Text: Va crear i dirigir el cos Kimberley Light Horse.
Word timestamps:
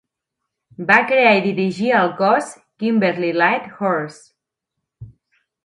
Va 0.91 0.95
crear 1.11 1.33
i 1.39 1.43
dirigir 1.47 1.91
el 1.99 2.09
cos 2.23 2.49
Kimberley 2.85 3.37
Light 3.45 3.71
Horse. 3.77 5.09